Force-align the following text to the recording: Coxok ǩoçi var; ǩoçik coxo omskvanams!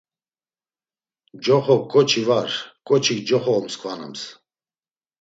Coxok 1.43 1.83
ǩoçi 1.91 2.21
var; 2.29 2.51
ǩoçik 2.87 3.19
coxo 3.27 3.51
omskvanams! 3.59 4.21